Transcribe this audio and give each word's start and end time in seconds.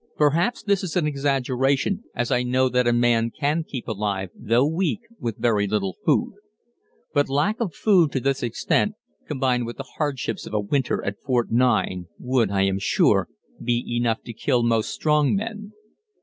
Perhaps 0.17 0.63
this 0.63 0.83
is 0.83 0.95
an 0.95 1.05
exaggeration, 1.05 2.05
as 2.15 2.31
I 2.31 2.41
know 2.41 2.69
that 2.69 2.87
a 2.87 2.91
man 2.91 3.29
can 3.29 3.63
keep 3.63 3.87
alive, 3.87 4.31
though 4.33 4.65
weak, 4.65 5.01
with 5.19 5.37
very 5.37 5.67
little 5.67 5.95
food. 6.03 6.33
But 7.13 7.29
lack 7.29 7.59
of 7.59 7.75
food 7.75 8.11
to 8.13 8.19
this 8.19 8.41
extent, 8.41 8.95
combined 9.27 9.67
with 9.67 9.77
the 9.77 9.87
hardships 9.97 10.47
of 10.47 10.55
a 10.55 10.59
winter 10.59 11.05
at 11.05 11.21
Fort 11.21 11.51
9, 11.51 12.07
would, 12.17 12.49
I 12.49 12.63
am 12.63 12.79
sure, 12.79 13.27
be 13.63 13.85
enough 13.95 14.23
to 14.23 14.33
kill 14.33 14.63
most 14.63 14.89
strong 14.89 15.35
men. 15.35 15.73